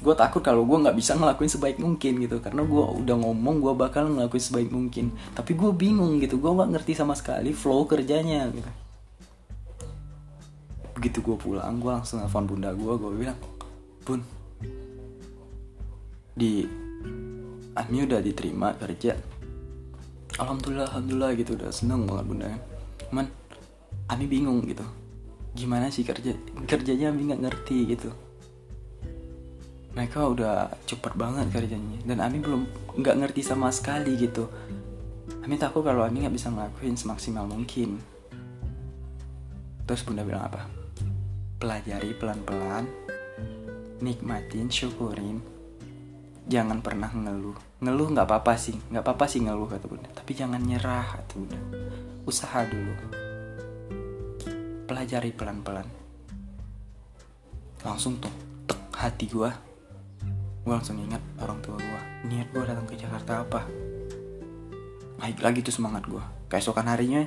gue 0.00 0.14
takut 0.16 0.40
kalau 0.40 0.64
gue 0.64 0.80
nggak 0.80 0.96
bisa 0.96 1.12
ngelakuin 1.12 1.52
sebaik 1.52 1.76
mungkin 1.76 2.24
gitu. 2.24 2.40
Karena 2.40 2.64
gue 2.64 2.84
udah 3.04 3.16
ngomong 3.20 3.60
gue 3.60 3.72
bakal 3.76 4.08
ngelakuin 4.08 4.40
sebaik 4.40 4.70
mungkin. 4.72 5.12
Tapi 5.36 5.52
gue 5.52 5.70
bingung 5.76 6.16
gitu. 6.24 6.40
Gue 6.40 6.52
nggak 6.56 6.72
ngerti 6.76 6.92
sama 6.96 7.12
sekali 7.12 7.52
flow 7.52 7.84
kerjanya 7.84 8.48
gitu. 8.48 8.70
Begitu 10.96 11.18
gue 11.20 11.36
pulang 11.36 11.76
gue 11.76 11.92
langsung 11.92 12.24
telepon 12.24 12.44
bunda 12.48 12.72
gue 12.72 12.92
gue 12.96 13.10
bilang 13.16 13.38
bun 14.04 14.20
di 16.32 16.64
Ami 17.76 18.02
udah 18.02 18.20
diterima 18.24 18.74
kerja. 18.80 19.14
Alhamdulillah 20.40 20.88
alhamdulillah 20.88 21.32
gitu. 21.36 21.60
Udah 21.60 21.68
seneng 21.68 22.08
banget 22.08 22.24
bunda. 22.24 22.46
Man 23.12 23.28
Ami 24.08 24.24
bingung 24.24 24.64
gitu. 24.64 24.82
Gimana 25.52 25.92
sih 25.92 26.08
kerja 26.08 26.32
kerjanya 26.64 27.12
Ami 27.12 27.28
nggak 27.28 27.42
ngerti 27.44 27.84
gitu 27.84 28.29
mereka 29.90 30.22
udah 30.30 30.70
cepet 30.86 31.12
banget 31.18 31.50
kerjanya. 31.50 31.98
Dan 32.06 32.22
Ami 32.22 32.38
belum 32.38 32.66
nggak 32.98 33.16
ngerti 33.24 33.42
sama 33.42 33.74
sekali 33.74 34.14
gitu. 34.14 34.46
Ami 35.42 35.58
takut 35.58 35.82
kalau 35.82 36.06
Ami 36.06 36.22
nggak 36.22 36.34
bisa 36.34 36.52
ngelakuin 36.52 36.94
semaksimal 36.94 37.46
mungkin. 37.46 37.98
Terus 39.86 40.06
bunda 40.06 40.22
bilang 40.22 40.46
apa? 40.46 40.70
Pelajari 41.58 42.14
pelan-pelan 42.14 42.86
nikmatin 44.00 44.70
syukurin. 44.70 45.42
Jangan 46.46 46.80
pernah 46.80 47.10
ngeluh. 47.10 47.58
Ngeluh 47.82 48.08
nggak 48.14 48.26
apa-apa 48.26 48.54
sih 48.56 48.78
nggak 48.90 49.04
apa-apa 49.04 49.24
sih 49.26 49.42
ngeluh 49.42 49.66
kata 49.66 49.86
bunda. 49.90 50.08
Tapi 50.14 50.32
jangan 50.38 50.62
nyerah 50.62 51.18
kata 51.18 51.32
bunda. 51.34 51.58
Usaha 52.24 52.62
dulu. 52.62 52.94
Pelajari 54.86 55.30
pelan-pelan. 55.34 55.88
Langsung 57.82 58.22
tuh 58.22 58.32
hati 58.94 59.24
gue 59.26 59.69
gue 60.60 60.72
langsung 60.72 61.00
ingat 61.00 61.22
orang 61.40 61.58
tua 61.64 61.80
gue 61.80 62.00
niat 62.28 62.52
gue 62.52 62.62
datang 62.64 62.86
ke 62.86 62.94
Jakarta 63.00 63.44
apa? 63.44 63.64
Naik 65.20 65.40
lagi 65.40 65.60
tuh 65.64 65.72
semangat 65.72 66.04
gue 66.08 66.22
keesokan 66.52 66.88
harinya 66.88 67.24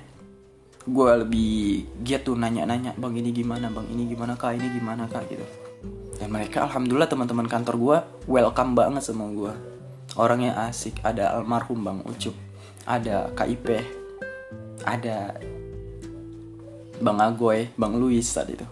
gue 0.84 1.10
lebih 1.24 1.88
giat 2.04 2.28
tuh 2.28 2.36
nanya-nanya 2.36 2.94
bang 3.00 3.14
ini 3.16 3.32
gimana? 3.32 3.72
Bang 3.72 3.88
ini 3.88 4.06
gimana? 4.06 4.36
Kak 4.36 4.60
ini 4.60 4.68
gimana? 4.70 5.08
Kak 5.08 5.32
gitu. 5.32 5.46
Dan 6.20 6.30
mereka 6.30 6.68
alhamdulillah 6.68 7.10
teman-teman 7.10 7.48
kantor 7.48 7.76
gue 7.80 7.98
welcome 8.30 8.76
banget 8.76 9.02
sama 9.02 9.32
gue 9.32 9.54
orangnya 10.20 10.70
asik. 10.70 11.02
Ada 11.02 11.34
almarhum 11.40 11.82
bang 11.82 12.00
Ucup 12.06 12.36
ada 12.84 13.32
KIP 13.32 13.80
ada 14.84 15.32
bang 17.00 17.20
Agoy 17.24 17.72
bang 17.80 17.94
Luis 17.96 18.28
tadi 18.28 18.60
itu. 18.60 18.68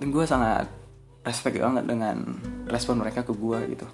Dan 0.00 0.08
gue 0.10 0.24
sangat 0.24 0.68
respect 1.24 1.58
banget 1.58 1.84
dengan 1.88 2.36
respon 2.68 3.00
mereka 3.00 3.24
ke 3.24 3.32
gue 3.32 3.58
gitu. 3.74 3.86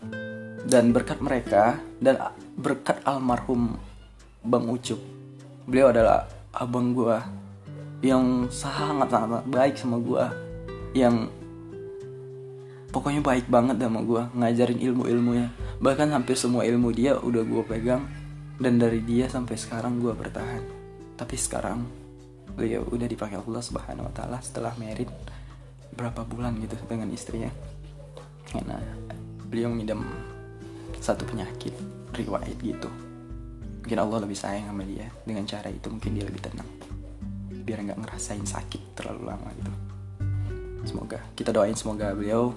Dan 0.67 0.93
berkat 0.93 1.25
mereka 1.25 1.81
dan 2.03 2.21
berkat 2.59 3.01
almarhum 3.09 3.81
bang 4.45 4.67
Ucup 4.69 5.01
beliau 5.65 5.93
adalah 5.93 6.27
abang 6.57 6.93
gue 6.97 7.17
yang 8.01 8.49
sangat 8.49 9.13
sangat 9.13 9.45
baik 9.47 9.75
sama 9.77 10.01
gue 10.01 10.25
yang 10.97 11.29
pokoknya 12.91 13.21
baik 13.23 13.47
banget 13.47 13.77
sama 13.79 14.01
gue 14.03 14.23
ngajarin 14.35 14.81
ilmu 14.81 15.05
ilmunya 15.07 15.53
bahkan 15.79 16.09
hampir 16.11 16.35
semua 16.35 16.65
ilmu 16.65 16.91
dia 16.91 17.21
udah 17.21 17.45
gue 17.45 17.63
pegang 17.69 18.03
dan 18.61 18.77
dari 18.77 19.01
dia 19.01 19.25
sampai 19.25 19.57
sekarang 19.57 19.97
gue 20.05 20.13
bertahan. 20.13 20.61
Tapi 21.17 21.37
sekarang 21.37 21.81
beliau 22.53 22.85
udah 22.93 23.09
dipakai 23.09 23.41
Allah 23.41 23.65
subhanahu 23.65 24.05
wa 24.05 24.13
taala 24.13 24.37
setelah 24.45 24.77
merit 24.77 25.09
berapa 26.01 26.25
bulan 26.25 26.57
gitu 26.57 26.81
dengan 26.89 27.13
istrinya. 27.13 27.53
Karena 28.49 28.81
beliau 29.53 29.69
ngidam 29.77 30.01
satu 30.97 31.29
penyakit 31.29 31.77
riwayat 32.17 32.57
gitu. 32.65 32.89
Mungkin 33.85 33.99
Allah 34.01 34.25
lebih 34.25 34.39
sayang 34.41 34.73
sama 34.73 34.89
dia. 34.89 35.13
Dengan 35.29 35.45
cara 35.45 35.69
itu 35.69 35.93
mungkin 35.93 36.17
dia 36.17 36.25
lebih 36.25 36.41
tenang. 36.41 36.69
Biar 37.53 37.85
nggak 37.85 38.01
ngerasain 38.01 38.49
sakit 38.49 38.97
terlalu 38.97 39.29
lama 39.29 39.53
gitu. 39.61 39.73
Semoga 40.89 41.21
kita 41.37 41.53
doain 41.53 41.77
semoga 41.77 42.17
beliau 42.17 42.57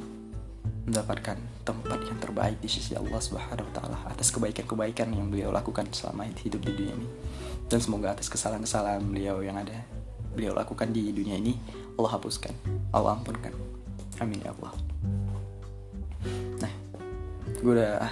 mendapatkan 0.88 1.36
tempat 1.68 2.00
yang 2.08 2.20
terbaik 2.20 2.60
di 2.60 2.72
sisi 2.72 2.96
Allah 2.96 3.20
Subhanahu 3.20 3.68
wa 3.68 3.74
taala 3.76 3.98
atas 4.08 4.32
kebaikan-kebaikan 4.32 5.12
yang 5.12 5.28
beliau 5.28 5.52
lakukan 5.52 5.88
selama 5.92 6.28
hidup 6.28 6.64
di 6.64 6.72
dunia 6.72 6.96
ini. 6.96 7.10
Dan 7.68 7.80
semoga 7.84 8.16
atas 8.16 8.32
kesalahan-kesalahan 8.32 9.04
beliau 9.04 9.44
yang 9.44 9.60
ada 9.60 9.84
beliau 10.34 10.56
lakukan 10.56 10.90
di 10.90 11.14
dunia 11.14 11.38
ini 11.38 11.56
Allah 11.98 12.12
hapuskan. 12.18 12.54
Allah 12.94 13.18
ampunkan. 13.18 13.54
Amin 14.22 14.42
ya 14.42 14.54
Allah. 14.58 14.74
Nah 16.62 16.74
gue 17.60 17.72
udah 17.74 18.10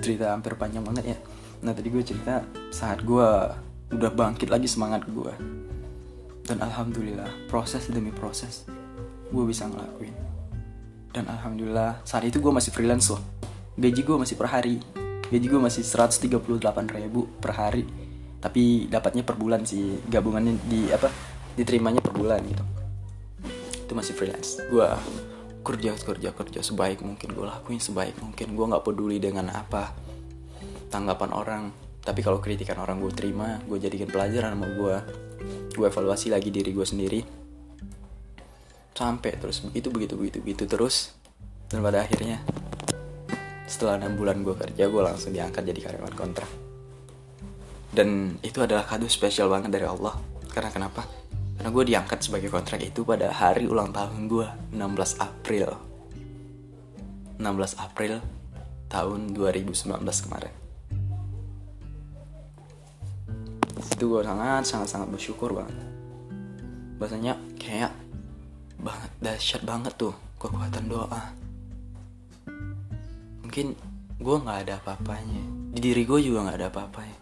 cerita 0.00 0.32
hampir 0.32 0.56
panjang 0.56 0.84
banget 0.84 1.16
ya. 1.16 1.18
Nah 1.64 1.72
tadi 1.76 1.88
gue 1.92 2.02
cerita 2.04 2.44
saat 2.72 3.04
gue 3.04 3.28
udah 3.90 4.10
bangkit 4.14 4.48
lagi 4.48 4.70
semangat 4.70 5.02
gue 5.10 5.34
dan 6.46 6.62
alhamdulillah 6.62 7.46
proses 7.50 7.90
demi 7.90 8.14
proses 8.14 8.66
gue 9.30 9.44
bisa 9.46 9.68
ngelakuin. 9.68 10.16
Dan 11.10 11.26
alhamdulillah 11.26 12.06
saat 12.06 12.26
itu 12.26 12.38
gue 12.38 12.52
masih 12.54 12.70
freelance 12.70 13.10
loh. 13.10 13.22
Gaji 13.78 14.00
gue 14.02 14.16
masih 14.18 14.36
per 14.38 14.48
hari. 14.50 14.78
Gaji 15.30 15.46
gue 15.46 15.60
masih 15.62 15.82
138 15.86 16.50
ribu 16.96 17.30
per 17.38 17.54
hari. 17.54 17.86
Tapi 18.40 18.88
dapatnya 18.88 19.22
per 19.22 19.36
bulan 19.36 19.62
sih 19.68 20.00
gabungannya 20.08 20.58
di 20.64 20.88
apa 20.90 21.10
diterimanya 21.54 22.00
per 22.00 22.14
bulan 22.14 22.40
gitu 22.46 22.79
itu 23.90 23.98
masih 23.98 24.14
freelance. 24.14 24.62
Gue 24.70 24.86
kerja 25.66 25.98
kerja 25.98 26.30
kerja 26.30 26.60
sebaik 26.62 27.02
mungkin. 27.02 27.34
Gue 27.34 27.50
lakuin 27.50 27.82
sebaik 27.82 28.22
mungkin. 28.22 28.54
Gue 28.54 28.66
nggak 28.70 28.86
peduli 28.86 29.18
dengan 29.18 29.50
apa 29.50 29.90
tanggapan 30.94 31.30
orang. 31.34 31.64
Tapi 31.98 32.22
kalau 32.22 32.38
kritikan 32.38 32.78
orang 32.78 33.02
gue 33.02 33.10
terima 33.10 33.58
gue 33.66 33.82
jadikan 33.82 34.06
pelajaran 34.06 34.54
sama 34.54 34.70
gue 34.70 34.96
gue 35.74 35.86
evaluasi 35.90 36.30
lagi 36.30 36.54
diri 36.54 36.70
gue 36.70 36.86
sendiri. 36.86 37.20
Sampai 38.94 39.34
terus. 39.42 39.66
Begitu 39.66 39.90
begitu 39.90 40.14
begitu 40.14 40.38
begitu 40.38 40.64
terus. 40.70 41.10
Dan 41.66 41.82
pada 41.82 42.06
akhirnya 42.06 42.46
setelah 43.66 43.98
enam 43.98 44.14
bulan 44.14 44.46
gue 44.46 44.54
kerja 44.54 44.86
gue 44.86 45.02
langsung 45.02 45.34
diangkat 45.34 45.66
jadi 45.66 45.80
karyawan 45.90 46.14
kontrak. 46.14 46.50
Dan 47.90 48.38
itu 48.46 48.62
adalah 48.62 48.86
kado 48.86 49.10
spesial 49.10 49.50
banget 49.50 49.74
dari 49.74 49.90
Allah. 49.90 50.14
Karena 50.54 50.70
kenapa 50.70 51.19
karena 51.60 51.76
gue 51.76 51.84
diangkat 51.92 52.24
sebagai 52.24 52.48
kontrak 52.48 52.80
itu 52.80 53.04
pada 53.04 53.28
hari 53.28 53.68
ulang 53.68 53.92
tahun 53.92 54.32
gue 54.32 54.48
16 54.72 54.80
April. 55.20 55.76
16 57.36 57.76
April 57.76 58.16
tahun 58.88 59.36
2019 59.36 60.00
kemarin. 60.00 60.54
Itu 63.76 64.08
gue 64.08 64.24
sangat 64.24 64.64
sangat 64.64 64.88
sangat 64.88 65.08
bersyukur 65.12 65.52
banget. 65.52 65.76
Bahasanya 66.96 67.36
kayak 67.60 67.92
banget 68.80 69.12
dahsyat 69.20 69.60
banget 69.60 69.92
tuh 70.00 70.16
kekuatan 70.40 70.88
doa. 70.88 71.28
Mungkin 73.44 73.76
gue 74.16 74.36
nggak 74.48 74.58
ada 74.64 74.80
apa-apanya. 74.80 75.76
Di 75.76 75.92
diri 75.92 76.08
gue 76.08 76.24
juga 76.24 76.48
nggak 76.48 76.56
ada 76.56 76.68
apa-apanya. 76.72 77.18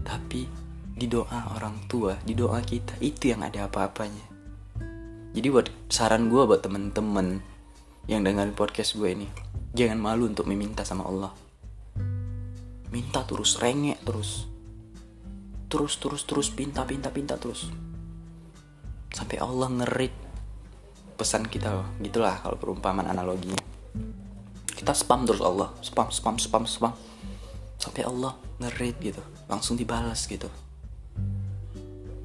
Tapi 0.00 0.63
di 0.94 1.10
doa 1.10 1.50
orang 1.58 1.90
tua 1.90 2.14
di 2.22 2.38
doa 2.38 2.62
kita 2.62 2.94
itu 3.02 3.34
yang 3.34 3.42
ada 3.42 3.66
apa-apanya. 3.66 4.30
Jadi 5.34 5.46
buat 5.50 5.66
saran 5.90 6.30
gue 6.30 6.46
buat 6.46 6.62
temen-temen 6.62 7.42
yang 8.06 8.22
dengerin 8.22 8.54
podcast 8.54 8.94
gue 8.94 9.10
ini 9.10 9.26
jangan 9.74 9.98
malu 9.98 10.30
untuk 10.30 10.46
meminta 10.46 10.86
sama 10.86 11.02
Allah. 11.10 11.34
Minta 12.94 13.26
terus 13.26 13.58
rengek 13.58 13.98
terus. 14.06 14.46
Terus 15.66 15.98
terus 15.98 16.22
terus 16.22 16.48
pinta 16.54 16.86
pinta 16.86 17.10
pinta 17.10 17.34
terus. 17.34 17.74
Sampai 19.10 19.42
Allah 19.42 19.66
ngerit 19.66 20.14
pesan 21.18 21.50
kita 21.50 21.98
gitulah 22.02 22.38
kalau 22.42 22.58
perumpamaan 22.58 23.06
analoginya 23.06 23.62
kita 24.74 24.90
spam 24.90 25.22
terus 25.22 25.38
Allah 25.42 25.74
spam 25.82 26.14
spam 26.14 26.38
spam 26.38 26.64
spam. 26.70 26.94
Sampai 27.82 28.06
Allah 28.06 28.38
ngerit 28.62 28.94
gitu 29.02 29.22
langsung 29.50 29.74
dibalas 29.74 30.30
gitu 30.30 30.46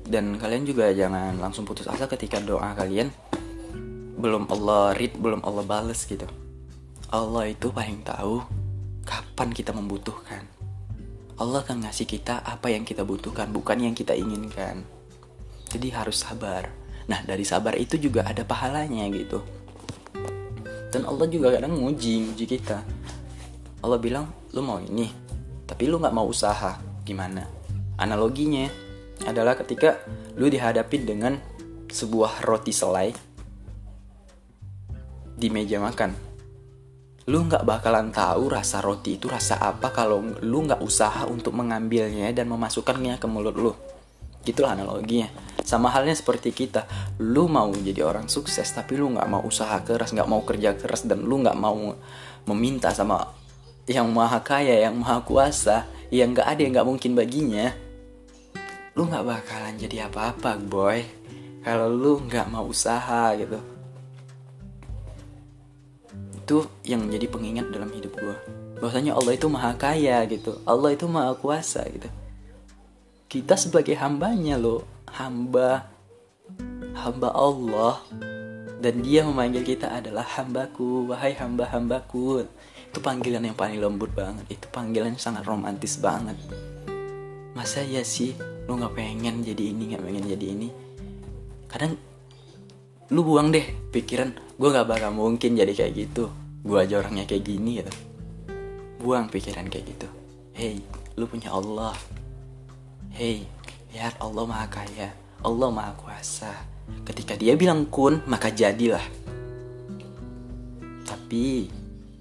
dan 0.09 0.41
kalian 0.41 0.65
juga 0.65 0.89
jangan 0.89 1.37
langsung 1.37 1.69
putus 1.69 1.85
asa 1.85 2.09
ketika 2.09 2.41
doa 2.41 2.73
kalian 2.73 3.13
belum 4.17 4.49
Allah 4.49 4.97
read 4.97 5.13
belum 5.15 5.45
Allah 5.45 5.61
balas 5.63 6.03
gitu. 6.09 6.25
Allah 7.13 7.45
itu 7.45 7.69
paling 7.69 8.01
tahu 8.01 8.41
kapan 9.05 9.53
kita 9.53 9.69
membutuhkan. 9.71 10.43
Allah 11.39 11.61
akan 11.63 11.87
ngasih 11.87 12.09
kita 12.09 12.41
apa 12.41 12.73
yang 12.73 12.83
kita 12.83 13.05
butuhkan 13.05 13.53
bukan 13.53 13.77
yang 13.79 13.93
kita 13.93 14.17
inginkan. 14.17 14.81
Jadi 15.69 15.93
harus 15.93 16.25
sabar. 16.25 16.67
Nah 17.05 17.21
dari 17.23 17.45
sabar 17.45 17.77
itu 17.77 18.01
juga 18.01 18.25
ada 18.25 18.41
pahalanya 18.41 19.05
gitu. 19.13 19.39
Dan 20.89 21.05
Allah 21.05 21.29
juga 21.29 21.53
kadang 21.53 21.77
nguji 21.77 22.33
nguji 22.33 22.45
kita. 22.49 22.81
Allah 23.85 24.01
bilang 24.01 24.25
lu 24.57 24.65
mau 24.65 24.81
ini 24.81 25.07
tapi 25.69 25.85
lu 25.85 26.01
nggak 26.01 26.17
mau 26.17 26.25
usaha. 26.25 26.81
Gimana? 27.05 27.45
Analoginya 28.01 28.88
adalah 29.27 29.59
ketika 29.59 29.99
lu 30.39 30.47
dihadapi 30.47 30.97
dengan 31.03 31.35
sebuah 31.89 32.45
roti 32.45 32.71
selai 32.71 33.09
di 35.39 35.47
meja 35.47 35.79
makan. 35.79 36.29
Lu 37.29 37.45
nggak 37.45 37.63
bakalan 37.63 38.09
tahu 38.09 38.49
rasa 38.49 38.81
roti 38.81 39.21
itu 39.21 39.29
rasa 39.29 39.61
apa 39.61 39.93
kalau 39.93 40.19
lu 40.41 40.65
nggak 40.65 40.81
usaha 40.81 41.29
untuk 41.29 41.53
mengambilnya 41.55 42.31
dan 42.33 42.49
memasukkannya 42.49 43.21
ke 43.21 43.27
mulut 43.29 43.55
lu. 43.55 43.73
Gitulah 44.43 44.73
analoginya. 44.73 45.29
Sama 45.61 45.93
halnya 45.93 46.15
seperti 46.17 46.49
kita. 46.55 46.89
Lu 47.21 47.45
mau 47.45 47.69
jadi 47.69 48.01
orang 48.01 48.31
sukses 48.31 48.65
tapi 48.73 48.97
lu 48.97 49.13
nggak 49.13 49.29
mau 49.29 49.43
usaha 49.45 49.77
keras 49.85 50.15
nggak 50.15 50.29
mau 50.29 50.41
kerja 50.41 50.73
keras 50.73 51.05
dan 51.05 51.21
lu 51.21 51.43
nggak 51.43 51.59
mau 51.59 51.93
meminta 52.49 52.89
sama 52.95 53.29
yang 53.89 54.09
maha 54.13 54.41
kaya 54.45 54.85
yang 54.85 55.01
maha 55.01 55.25
kuasa 55.25 55.89
yang 56.13 56.33
nggak 56.33 56.45
ada 56.45 56.61
yang 56.61 56.73
nggak 56.77 56.87
mungkin 56.87 57.11
baginya 57.17 57.73
lu 58.99 59.07
nggak 59.07 59.31
bakalan 59.31 59.79
jadi 59.79 60.11
apa-apa 60.11 60.59
boy. 60.59 60.99
Kalau 61.63 61.87
lu 61.87 62.19
nggak 62.19 62.51
mau 62.51 62.67
usaha 62.67 63.31
gitu. 63.39 63.55
Itu 66.35 66.67
yang 66.83 67.07
menjadi 67.07 67.31
pengingat 67.31 67.71
dalam 67.71 67.87
hidup 67.95 68.11
gue 68.19 68.35
bahwasanya 68.83 69.15
Allah 69.15 69.39
itu 69.39 69.47
maha 69.47 69.71
kaya 69.79 70.19
gitu. 70.27 70.59
Allah 70.67 70.91
itu 70.91 71.07
maha 71.07 71.31
kuasa 71.39 71.87
gitu. 71.87 72.11
Kita 73.31 73.55
sebagai 73.55 73.95
hambanya 73.95 74.59
loh 74.59 74.83
hamba 75.15 75.87
hamba 76.99 77.31
Allah. 77.31 78.03
Dan 78.83 78.99
dia 78.99 79.23
memanggil 79.23 79.63
kita 79.63 79.95
adalah 79.95 80.27
hambaku. 80.27 81.07
Wahai 81.07 81.39
hamba 81.39 81.71
hambaku 81.71 82.43
itu 82.83 82.99
panggilan 82.99 83.47
yang 83.47 83.55
paling 83.55 83.79
lembut 83.79 84.11
banget. 84.11 84.43
Itu 84.51 84.67
panggilan 84.75 85.15
yang 85.15 85.23
sangat 85.23 85.47
romantis 85.47 85.95
banget. 86.03 86.35
Masa 87.55 87.79
ya 87.87 88.03
sih 88.03 88.58
lu 88.69 88.77
nggak 88.77 88.93
pengen 88.93 89.41
jadi 89.41 89.63
ini 89.73 89.83
nggak 89.89 90.03
pengen 90.05 90.25
jadi 90.29 90.45
ini 90.53 90.67
kadang 91.65 91.97
lu 93.09 93.25
buang 93.25 93.49
deh 93.49 93.65
pikiran 93.89 94.29
gue 94.61 94.69
nggak 94.69 94.85
bakal 94.85 95.09
mungkin 95.09 95.57
jadi 95.57 95.73
kayak 95.73 95.93
gitu 95.97 96.29
gue 96.61 96.77
aja 96.77 97.01
orangnya 97.01 97.25
kayak 97.25 97.49
gini 97.49 97.81
gitu 97.81 97.93
buang 99.01 99.25
pikiran 99.33 99.65
kayak 99.65 99.89
gitu 99.89 100.07
hey 100.53 100.77
lu 101.17 101.25
punya 101.25 101.49
Allah 101.49 101.97
Hei, 103.09 103.41
lihat 103.89 104.21
Allah 104.21 104.45
Maha 104.45 104.69
Kaya, 104.69 105.09
Allah 105.41 105.69
Maha 105.73 105.97
Kuasa. 105.97 106.53
Ketika 107.01 107.33
Dia 107.33 107.57
bilang 107.57 107.89
kun, 107.89 108.21
maka 108.29 108.53
jadilah. 108.53 109.01
Tapi 111.09 111.67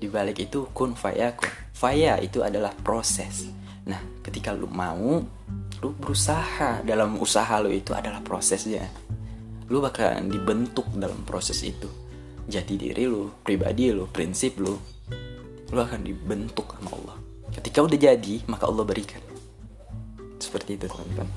di 0.00 0.06
balik 0.08 0.40
itu 0.40 0.64
kun 0.72 0.96
faya 0.96 1.36
kun. 1.36 1.52
Faya 1.76 2.16
itu 2.24 2.40
adalah 2.40 2.72
proses. 2.72 3.52
Nah, 3.84 4.00
ketika 4.24 4.56
lu 4.56 4.64
mau, 4.66 5.20
lu 5.84 5.94
berusaha. 5.94 6.82
Dalam 6.82 7.18
usaha 7.18 7.58
lu 7.62 7.70
itu 7.70 7.94
adalah 7.94 8.22
prosesnya. 8.22 8.86
Lu 9.68 9.84
bakal 9.84 10.24
dibentuk 10.26 10.88
dalam 10.96 11.22
proses 11.22 11.60
itu. 11.62 11.88
Jati 12.48 12.80
diri 12.80 13.04
lu, 13.04 13.28
pribadi 13.44 13.92
lu, 13.92 14.08
prinsip 14.08 14.56
lu, 14.56 14.72
lu 15.68 15.78
akan 15.78 16.00
dibentuk 16.00 16.72
sama 16.80 16.96
Allah. 16.96 17.16
Ketika 17.52 17.84
udah 17.84 17.98
jadi, 18.00 18.40
maka 18.48 18.64
Allah 18.64 18.88
berikan 18.88 19.20
seperti 20.38 20.78
itu 20.78 20.86
teman-teman 20.88 21.28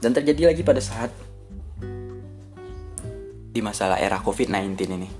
dan 0.00 0.16
terjadi 0.16 0.54
lagi 0.54 0.62
pada 0.64 0.80
saat 0.80 1.12
di 3.50 3.60
masalah 3.60 4.00
era 4.00 4.16
COVID-19 4.22 4.78
ini 4.96 5.10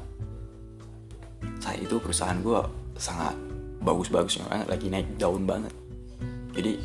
saat 1.60 1.76
itu 1.82 2.00
perusahaan 2.00 2.38
gue 2.40 2.60
sangat 2.96 3.36
bagus-bagus 3.84 4.40
banget 4.40 4.66
lagi 4.70 4.86
naik 4.88 5.08
daun 5.20 5.44
banget 5.44 5.74
jadi 6.56 6.80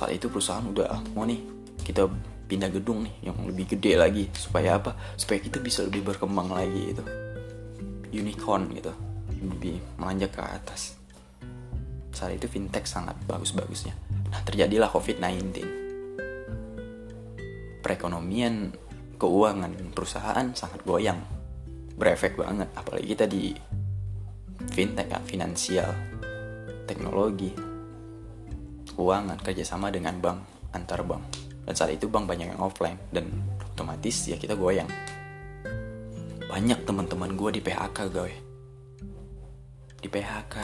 saat 0.00 0.16
itu 0.16 0.32
perusahaan 0.32 0.64
udah 0.64 1.12
mau 1.12 1.28
nih 1.28 1.44
kita 1.84 2.08
pindah 2.48 2.72
gedung 2.72 3.04
nih 3.04 3.28
yang 3.28 3.36
lebih 3.44 3.76
gede 3.76 4.00
lagi 4.00 4.24
supaya 4.32 4.80
apa? 4.80 4.96
Supaya 5.20 5.44
kita 5.44 5.60
bisa 5.60 5.84
lebih 5.84 6.08
berkembang 6.08 6.48
lagi 6.48 6.96
gitu. 6.96 7.04
Unicorn 8.16 8.72
gitu. 8.72 8.96
Lebih 9.44 10.00
melonjak 10.00 10.32
ke 10.32 10.40
atas. 10.40 10.96
Saat 12.16 12.32
itu 12.32 12.48
fintech 12.48 12.88
sangat 12.88 13.12
bagus-bagusnya. 13.28 13.92
Nah, 14.32 14.40
terjadilah 14.40 14.88
COVID-19. 14.88 15.68
Perekonomian, 17.84 18.72
keuangan 19.20 19.92
perusahaan 19.92 20.48
sangat 20.56 20.80
goyang. 20.88 21.20
Berefek 21.92 22.40
banget, 22.40 22.72
apalagi 22.72 23.04
kita 23.04 23.28
di 23.28 23.52
fintech, 24.72 25.12
kan, 25.12 25.20
finansial, 25.28 25.92
teknologi, 26.88 27.69
keuangan, 28.94 29.38
kerjasama 29.40 29.92
dengan 29.92 30.16
bank, 30.18 30.38
antar 30.74 31.02
bank. 31.06 31.22
Dan 31.66 31.74
saat 31.76 31.94
itu 31.94 32.10
bank 32.10 32.26
banyak 32.26 32.54
yang 32.56 32.60
offline, 32.62 32.98
dan 33.14 33.30
otomatis 33.74 34.26
ya 34.26 34.36
kita 34.38 34.58
goyang. 34.58 34.88
Banyak 36.50 36.82
teman-teman 36.82 37.38
gue 37.38 37.50
di 37.56 37.60
PHK 37.62 37.98
gue. 38.10 38.32
Di 40.02 40.08
PHK. 40.10 40.54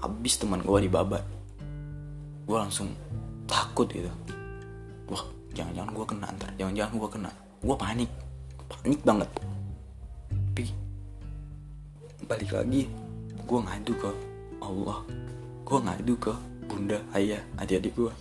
Habis 0.00 0.34
teman 0.40 0.62
gue 0.64 0.78
dibabat 0.86 1.40
gue 2.50 2.58
langsung 2.58 2.90
takut 3.46 3.86
gitu 3.86 4.10
wah 5.06 5.22
jangan-jangan 5.54 5.94
gue 5.94 6.06
kena 6.10 6.26
ntar 6.34 6.50
jangan-jangan 6.58 6.94
gue 6.98 7.10
kena 7.14 7.30
gue 7.62 7.76
panik 7.78 8.10
panik 8.66 9.00
banget 9.06 9.30
tapi 10.34 10.64
balik 12.26 12.50
lagi 12.50 12.90
gue 13.46 13.58
ngadu 13.62 13.94
ke 13.94 14.10
Allah 14.58 14.98
gue 15.62 15.78
ngadu 15.78 16.14
ke 16.18 16.34
bunda 16.70 17.02
ayah 17.18 17.42
adik-adik 17.58 17.98
gue 17.98 18.12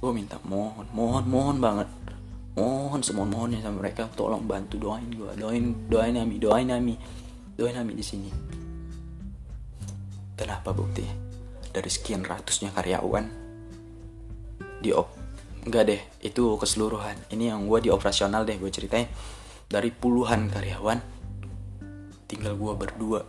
gue 0.00 0.10
minta 0.14 0.38
mohon 0.46 0.86
mohon 0.94 1.26
mohon 1.26 1.56
banget. 1.58 1.88
Mohon 2.56 3.00
semohon 3.04 3.30
mohonnya 3.30 3.58
sama 3.60 3.82
mereka. 3.84 4.08
Tolong 4.14 4.46
bantu 4.46 4.78
doain 4.78 5.10
gue 5.10 5.28
doain 5.36 5.74
doain 5.90 6.14
Ami 6.16 6.38
doain 6.38 6.70
Ami. 6.70 6.94
Doain 7.58 7.76
Ami 7.76 7.92
di 7.98 8.04
sini. 8.06 8.30
Kenapa 10.38 10.72
bukti? 10.72 11.04
Dari 11.70 11.90
sekian 11.90 12.24
ratusnya 12.24 12.72
karyawan 12.72 13.26
di 14.80 14.96
op 14.96 15.12
enggak 15.68 15.84
deh 15.92 16.00
itu 16.24 16.56
keseluruhan. 16.56 17.28
Ini 17.28 17.52
yang 17.52 17.68
gue 17.68 17.84
di 17.84 17.90
operasional 17.92 18.48
deh 18.48 18.56
gue 18.56 18.72
ceritain. 18.72 19.10
Dari 19.68 19.92
puluhan 19.92 20.48
karyawan 20.48 20.98
tinggal 22.24 22.56
gue 22.56 22.72
berdua 22.72 23.20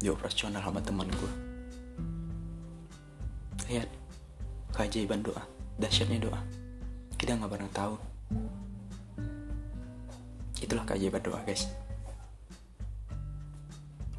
di 0.00 0.08
operasional 0.08 0.64
sama 0.64 0.80
teman 0.80 1.12
gue 1.12 1.49
lihat 3.70 3.86
keajaiban 4.74 5.22
doa 5.22 5.46
dahsyatnya 5.78 6.18
doa. 6.26 6.40
Kita 7.14 7.38
nggak 7.38 7.50
pernah 7.50 7.70
tahu. 7.70 7.94
Itulah 10.60 10.84
keajaiban 10.84 11.22
doa 11.24 11.40
guys. 11.46 11.70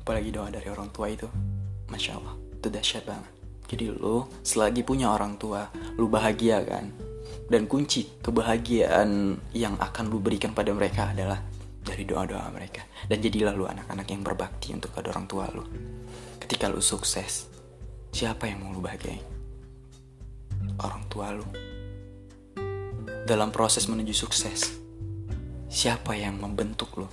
Apalagi 0.01 0.33
doa 0.33 0.49
dari 0.49 0.67
orang 0.71 0.89
tua 0.89 1.11
itu. 1.11 1.29
Masya 1.91 2.17
Allah 2.17 2.35
itu 2.55 2.67
dahsyat 2.71 3.03
banget. 3.05 3.31
Jadi 3.67 3.85
lo 3.91 4.27
selagi 4.43 4.81
punya 4.83 5.11
orang 5.11 5.35
tua, 5.35 5.67
lo 5.95 6.07
bahagia 6.07 6.63
kan? 6.63 6.87
Dan 7.51 7.67
kunci 7.67 8.07
kebahagiaan 8.23 9.35
yang 9.51 9.75
akan 9.75 10.07
lo 10.07 10.23
berikan 10.23 10.55
pada 10.55 10.71
mereka 10.71 11.11
adalah 11.11 11.39
dari 11.83 12.07
doa-doa 12.07 12.47
mereka. 12.51 12.87
Dan 13.07 13.19
jadilah 13.19 13.51
lu 13.51 13.67
anak-anak 13.67 14.07
yang 14.07 14.23
berbakti 14.23 14.71
untuk 14.71 14.95
kedua 14.95 15.15
orang 15.15 15.27
tua 15.27 15.45
lu. 15.51 15.63
Ketika 16.39 16.71
lu 16.71 16.79
sukses 16.83 17.47
siapa 18.11 18.47
yang 18.47 18.63
mau 18.63 18.75
lu 18.75 18.83
bahagiain 18.83 19.30
orang 20.83 21.03
tua 21.07 21.33
lu 21.33 21.45
dalam 23.25 23.53
proses 23.53 23.85
menuju 23.87 24.13
sukses 24.13 24.75
siapa 25.71 26.17
yang 26.17 26.41
membentuk 26.41 26.93
lu 26.97 27.07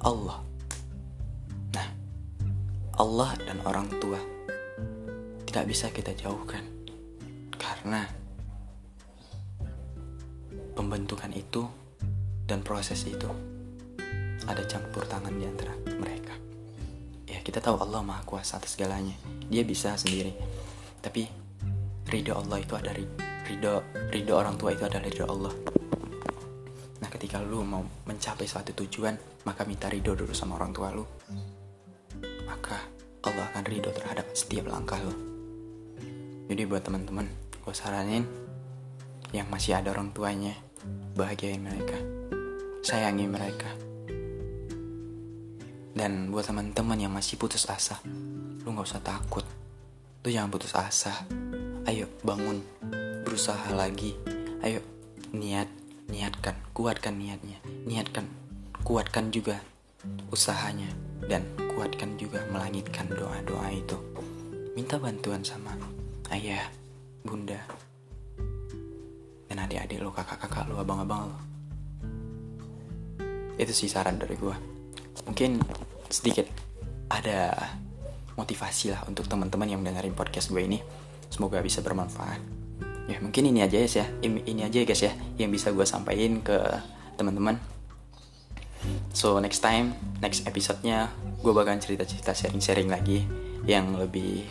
Allah 0.00 0.40
nah 1.74 1.88
Allah 2.96 3.30
dan 3.44 3.58
orang 3.66 3.90
tua 4.00 4.20
tidak 5.44 5.64
bisa 5.66 5.90
kita 5.90 6.14
jauhkan 6.14 6.62
karena 7.58 8.06
pembentukan 10.78 11.30
itu 11.36 11.68
dan 12.48 12.64
proses 12.64 13.04
itu 13.04 13.28
ada 14.48 14.66
campur 14.66 15.06
tangan 15.06 15.30
di 15.36 15.46
antara 15.46 15.74
mereka. 16.00 16.34
Ya, 17.30 17.38
kita 17.44 17.62
tahu 17.62 17.78
Allah 17.78 18.02
Maha 18.02 18.26
Kuasa 18.26 18.58
atas 18.58 18.74
segalanya. 18.74 19.14
Dia 19.46 19.62
bisa 19.62 19.94
sendiri. 19.94 20.34
Tapi 20.98 21.30
ridho 22.10 22.34
Allah 22.34 22.58
itu 22.58 22.74
ada 22.74 22.90
ridho 22.92 23.74
ridho 24.10 24.34
orang 24.34 24.58
tua 24.58 24.74
itu 24.74 24.82
adalah 24.86 25.06
ridho 25.06 25.24
Allah. 25.26 25.54
Nah, 27.00 27.08
ketika 27.08 27.40
lu 27.40 27.64
mau 27.64 27.80
mencapai 28.04 28.44
suatu 28.44 28.76
tujuan, 28.76 29.16
maka 29.46 29.64
minta 29.64 29.88
ridho 29.88 30.12
dulu 30.12 30.34
sama 30.36 30.60
orang 30.60 30.74
tua 30.74 30.92
lu. 30.92 31.06
Maka 32.44 32.76
Allah 33.24 33.46
akan 33.54 33.64
ridho 33.64 33.90
terhadap 33.94 34.26
setiap 34.36 34.68
langkah 34.68 35.00
lu. 35.00 35.14
Jadi 36.50 36.62
buat 36.66 36.82
teman-teman, 36.82 37.30
gue 37.62 37.74
saranin 37.74 38.26
yang 39.30 39.46
masih 39.46 39.78
ada 39.78 39.94
orang 39.94 40.10
tuanya, 40.10 40.52
bahagiain 41.14 41.62
mereka, 41.62 41.94
sayangi 42.82 43.30
mereka. 43.30 43.70
Dan 45.94 46.34
buat 46.34 46.46
teman-teman 46.46 46.98
yang 46.98 47.14
masih 47.14 47.38
putus 47.38 47.70
asa, 47.70 48.02
lu 48.66 48.74
gak 48.74 48.86
usah 48.86 49.02
takut. 49.02 49.46
Lu 50.20 50.28
jangan 50.28 50.50
putus 50.50 50.74
asa. 50.74 51.39
Ayo 51.86 52.10
bangun, 52.24 52.60
berusaha 53.24 53.72
lagi. 53.72 54.16
Ayo 54.60 54.84
niat, 55.32 55.68
niatkan, 56.10 56.56
kuatkan 56.76 57.16
niatnya. 57.16 57.60
Niatkan, 57.86 58.26
kuatkan 58.84 59.30
juga 59.32 59.60
usahanya. 60.32 60.88
Dan 61.24 61.44
kuatkan 61.76 62.16
juga 62.16 62.42
melangitkan 62.50 63.06
doa-doa 63.08 63.68
itu. 63.72 63.96
Minta 64.76 64.96
bantuan 64.96 65.44
sama 65.44 65.76
ayah, 66.32 66.66
bunda, 67.22 67.60
dan 69.46 69.58
adik-adik 69.62 70.00
lo, 70.00 70.10
kakak-kakak 70.10 70.66
lo, 70.72 70.80
abang-abang 70.80 71.28
lo. 71.28 71.38
Itu 73.60 73.76
sih 73.76 73.92
saran 73.92 74.16
dari 74.16 74.40
gue 74.40 74.80
mungkin 75.26 75.60
sedikit 76.10 76.48
ada 77.10 77.54
motivasi 78.34 78.94
lah 78.94 79.06
untuk 79.06 79.30
teman-teman 79.30 79.68
yang 79.68 79.82
dengerin 79.84 80.16
podcast 80.16 80.50
gue 80.50 80.62
ini 80.64 80.78
semoga 81.30 81.62
bisa 81.62 81.80
bermanfaat. 81.80 82.42
Ya 83.06 83.18
mungkin 83.18 83.48
ini 83.48 83.62
aja 83.64 83.78
ya. 83.80 84.06
Ini 84.22 84.62
aja 84.66 84.76
ya 84.82 84.86
guys 84.86 85.02
ya 85.02 85.12
yang 85.38 85.50
bisa 85.50 85.72
gue 85.72 85.86
sampaikan 85.86 86.42
ke 86.42 86.58
teman-teman. 87.18 87.58
So 89.14 89.38
next 89.42 89.62
time 89.62 89.94
next 90.22 90.46
episodenya 90.46 91.10
gue 91.40 91.52
bakal 91.54 91.78
cerita-cerita 91.80 92.34
sharing-sharing 92.36 92.90
lagi 92.90 93.24
yang 93.64 93.96
lebih 93.96 94.46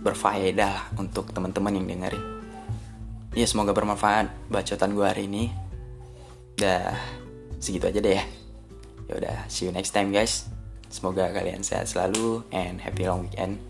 berfaedah 0.00 0.96
untuk 0.96 1.32
teman-teman 1.34 1.76
yang 1.76 1.86
dengerin. 1.88 2.24
Ya 3.36 3.46
semoga 3.46 3.76
bermanfaat 3.76 4.32
bacotan 4.48 4.96
gue 4.96 5.06
hari 5.06 5.28
ini. 5.28 5.52
Dah 6.56 6.96
segitu 7.60 7.88
aja 7.88 8.00
deh 8.00 8.16
ya. 8.16 8.24
Ya 9.10 9.12
udah 9.18 9.36
see 9.46 9.68
you 9.68 9.72
next 9.74 9.92
time 9.92 10.10
guys. 10.10 10.48
Semoga 10.90 11.30
kalian 11.30 11.62
sehat 11.62 11.86
selalu 11.86 12.42
and 12.50 12.82
happy 12.82 13.06
long 13.06 13.22
weekend 13.22 13.69